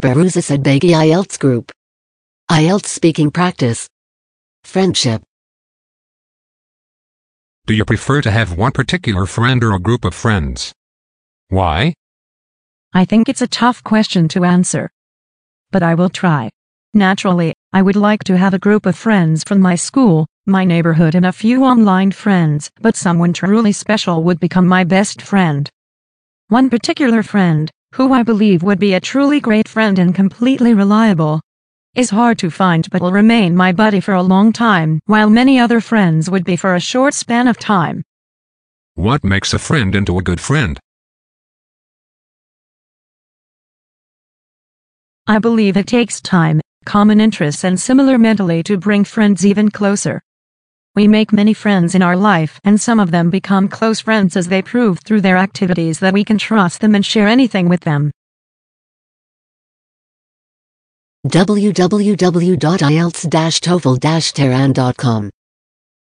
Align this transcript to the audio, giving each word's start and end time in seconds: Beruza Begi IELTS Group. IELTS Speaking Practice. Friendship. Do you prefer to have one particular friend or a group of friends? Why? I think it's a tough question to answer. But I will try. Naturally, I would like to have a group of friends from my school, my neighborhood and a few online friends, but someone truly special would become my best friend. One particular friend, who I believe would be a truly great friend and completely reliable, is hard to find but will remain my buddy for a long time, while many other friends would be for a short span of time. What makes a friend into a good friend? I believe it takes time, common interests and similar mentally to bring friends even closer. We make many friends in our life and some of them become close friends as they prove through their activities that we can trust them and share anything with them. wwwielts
Beruza 0.00 0.58
Begi 0.60 0.92
IELTS 0.92 1.38
Group. 1.38 1.70
IELTS 2.50 2.86
Speaking 2.88 3.30
Practice. 3.30 3.88
Friendship. 4.64 5.22
Do 7.66 7.74
you 7.74 7.84
prefer 7.84 8.20
to 8.22 8.32
have 8.32 8.58
one 8.58 8.72
particular 8.72 9.24
friend 9.24 9.62
or 9.62 9.72
a 9.72 9.78
group 9.78 10.04
of 10.04 10.12
friends? 10.12 10.72
Why? 11.48 11.94
I 12.92 13.04
think 13.04 13.28
it's 13.28 13.40
a 13.40 13.46
tough 13.46 13.84
question 13.84 14.26
to 14.30 14.42
answer. 14.44 14.90
But 15.70 15.84
I 15.84 15.94
will 15.94 16.10
try. 16.10 16.50
Naturally, 16.92 17.54
I 17.72 17.80
would 17.80 17.94
like 17.96 18.24
to 18.24 18.36
have 18.36 18.52
a 18.52 18.58
group 18.58 18.86
of 18.86 18.96
friends 18.96 19.44
from 19.44 19.60
my 19.60 19.76
school, 19.76 20.26
my 20.44 20.64
neighborhood 20.64 21.14
and 21.14 21.24
a 21.26 21.30
few 21.30 21.62
online 21.62 22.10
friends, 22.10 22.68
but 22.80 22.96
someone 22.96 23.32
truly 23.32 23.70
special 23.70 24.24
would 24.24 24.40
become 24.40 24.66
my 24.66 24.82
best 24.82 25.22
friend. 25.22 25.70
One 26.48 26.68
particular 26.68 27.22
friend, 27.22 27.70
who 27.94 28.12
I 28.12 28.24
believe 28.24 28.60
would 28.64 28.80
be 28.80 28.92
a 28.94 29.00
truly 29.00 29.38
great 29.38 29.68
friend 29.68 30.00
and 30.00 30.12
completely 30.12 30.74
reliable, 30.74 31.40
is 31.94 32.10
hard 32.10 32.38
to 32.40 32.50
find 32.50 32.88
but 32.90 33.00
will 33.00 33.12
remain 33.12 33.54
my 33.54 33.70
buddy 33.70 34.00
for 34.00 34.14
a 34.14 34.22
long 34.22 34.52
time, 34.52 34.98
while 35.06 35.30
many 35.30 35.60
other 35.60 35.80
friends 35.80 36.28
would 36.28 36.42
be 36.42 36.56
for 36.56 36.74
a 36.74 36.80
short 36.80 37.14
span 37.14 37.46
of 37.46 37.56
time. 37.56 38.02
What 38.96 39.22
makes 39.22 39.54
a 39.54 39.60
friend 39.60 39.94
into 39.94 40.18
a 40.18 40.22
good 40.22 40.40
friend? 40.40 40.76
I 45.28 45.38
believe 45.38 45.76
it 45.76 45.86
takes 45.86 46.20
time, 46.20 46.60
common 46.84 47.20
interests 47.20 47.62
and 47.62 47.78
similar 47.78 48.18
mentally 48.18 48.64
to 48.64 48.76
bring 48.76 49.04
friends 49.04 49.46
even 49.46 49.70
closer. 49.70 50.20
We 50.96 51.08
make 51.08 51.32
many 51.32 51.54
friends 51.54 51.96
in 51.96 52.02
our 52.02 52.16
life 52.16 52.60
and 52.62 52.80
some 52.80 53.00
of 53.00 53.10
them 53.10 53.28
become 53.28 53.66
close 53.66 53.98
friends 54.00 54.36
as 54.36 54.46
they 54.46 54.62
prove 54.62 55.00
through 55.00 55.22
their 55.22 55.36
activities 55.38 55.98
that 55.98 56.14
we 56.14 56.22
can 56.22 56.38
trust 56.38 56.80
them 56.80 56.94
and 56.94 57.04
share 57.04 57.26
anything 57.26 57.68
with 57.68 57.80
them. 57.80 58.12
wwwielts 61.26 61.80